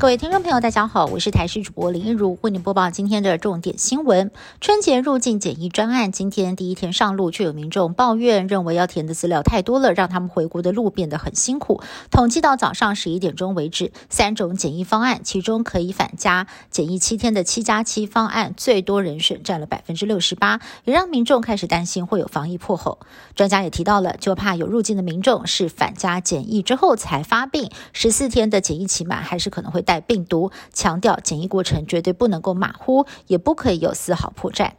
[0.00, 4.30] 各位听众朋友，大家好，我是台视主播林一如，为您播报今天的重点新闻。
[4.60, 11.82] 春节入境检疫专案今天第一天上路，却有民众抱怨，认为要填的资料太多了，让他们回国的路变得很辛苦。
[12.12, 23.00] 统计到早上十一点钟为止，三种检疫方案，其中可以返家检疫七天的七加七方案，最多人选占了百分之六十八，也让民众开始担心会有防疫破口。
[23.34, 29.84] 专家也提到了，就怕有入境的民众是返家检疫之后才发病，十四天的检疫期满，还是可能会。
[29.88, 34.72] 带病毒，强调检疫过程绝对不能够马虎，也不可以有丝毫破绽。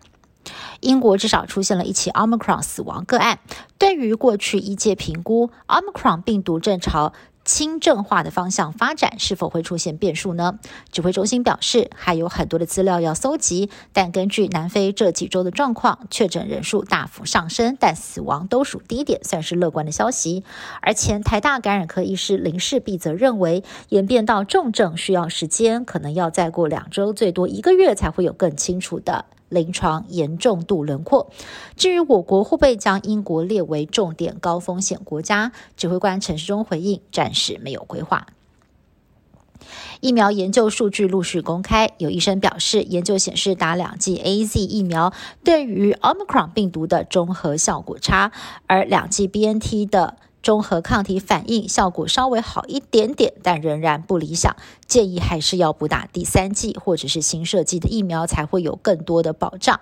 [0.82, 3.40] 英国至少出现了一起 Omicron 死亡个案。
[3.80, 7.14] 对于过去一届评估，Omicron 病毒正朝。
[7.50, 10.60] 轻症化的方向发展是否会出现变数呢？
[10.92, 20.44] 指挥中心表示，还有很多的资料要搜集，但根据南非这几周的状况，确诊人数大幅上升，但死亡都属低点，算是乐观的消息。
[20.82, 29.26] 而前台大感染科医师林世璧则认为，演变到重症需要时间，可能要再过两周，最多一个月才会有更清楚的。
[29.50, 31.30] 临床严重度轮廓。
[31.76, 38.28] 至于我国会不会将英国列为重点高风险国家，指挥官陈时中回应，暂时没有规划。
[40.00, 45.12] 疫苗研究数据陆续公开，有医生表示，研究显示打两剂 A Z 疫苗
[45.44, 48.32] 对于 Omicron 病毒的中和效果差，
[48.68, 50.16] 而两剂 B N T 的。
[50.42, 54.56] 综合抗体反应效果稍微好一点点，但仍然不理想。
[54.88, 59.80] 建议还是要补打第三剂或者是新设计的疫苗，才会有更多的保障。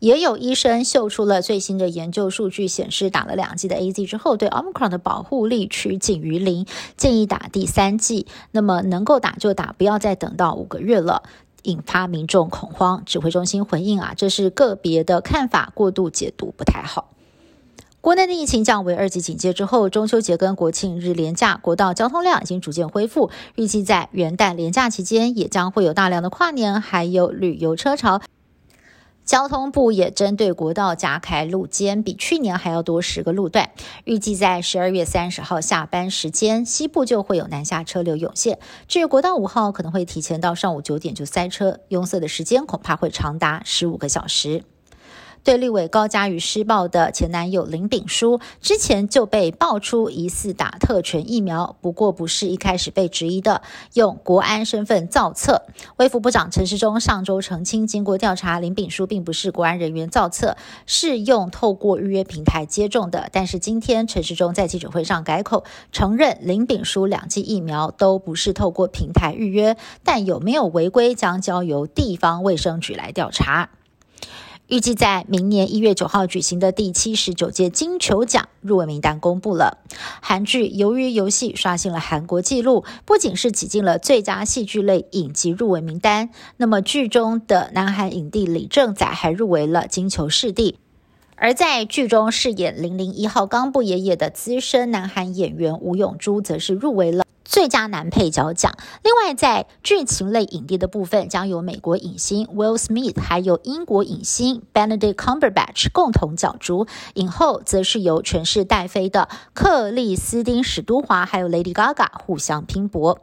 [0.00, 8.28] 也有医生秀出了最新的研究数据，显示打了两剂的 A Z 之后，对 Omicron 的保护力趋近于零，建议打第三剂。
[8.52, 11.24] 那么能够打就打，不要再等到五个月了，
[11.64, 13.02] 引发民众恐慌。
[13.06, 17.10] 指挥中心回应啊，这是个别的看法，过度解读不太好。
[18.00, 23.30] 国内的疫情降为二级警戒之后，中秋节跟国庆日连假，国道交通量已经逐渐恢复。
[23.56, 28.20] 预计在元旦连假期间，也将会有大量的跨年还有旅游车潮。
[29.24, 33.68] 交通部也针对国道加开路肩，比去年还要多十个路段。
[34.04, 38.58] 预计在十二月三十号下班时间，西部就会有南下车流涌现。
[38.86, 44.62] 至于国道五号，可能会提前到上午九点就塞车，拥塞的时间恐怕会长达十五个小时。
[45.44, 53.62] 对立委高嘉瑜施暴的前男友林炳书，之前就被爆出疑似打特权疫苗，不过不是一开始被质疑的
[53.94, 55.62] 用国安身份造册。
[55.96, 63.30] 卫福部长陈时中上周澄清，经过调查，林炳书并不是国安人员造册，是用透过预约平台接种的。
[63.32, 73.70] 但是今天陈时中在记者会上改口，承认林炳书两剂疫苗都不是透过平台预约，但有没有违规，将交由地方卫生局来调查。
[74.68, 79.78] 预计在明年一月九号举行的第七十九届金球奖入围名单公布了。
[80.20, 90.78] 韩剧《鱿鱼游戏》刷新了韩国纪录，不仅是挤进了最佳戏剧类影集入围名单，那么剧中的南韩影帝李正宰还入围了金球视帝。
[91.40, 97.24] 而在剧中饰演零零一号冈部爷爷的资深南韩演员吴永珠，则是入围了。
[97.44, 98.76] 最佳男配角奖。
[99.02, 106.86] 另外，在剧情类影帝的部分，将由美国影星 Will Smith 还有英国影星 Benedict Cumberbatch 共同角逐。
[107.14, 113.20] 影后则是由全势带飞的克里斯汀史都华还有 Lady Gaga 互相拼搏。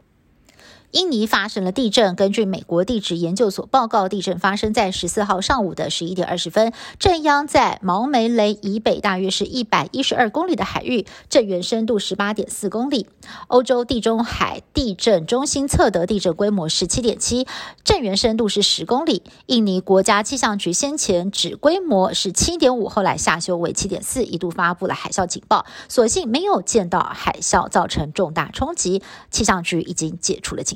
[0.92, 2.14] 印尼发生了地震。
[2.14, 13.06] 根据美国地质研究所报告，地震发生在十四号上午的十一点二十分，震央在毛梅雷以北，大约是一百一十二公里的海域，震源深度十八点四公里。
[13.48, 17.46] 欧洲地中海地震中心测得地震规模是七点七，
[17.84, 19.22] 震源深度是十公里。
[19.46, 30.75] 印尼国家气象局先前指规模是七点五，后来下修为七点四，一度发布了海啸警报，所幸没有见到海啸造成重大冲击，气象局已经解除了警。